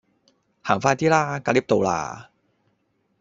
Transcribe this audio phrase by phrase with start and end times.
[0.63, 1.39] 行快 D 啦！
[1.41, 2.31] 架 𨋢 到啦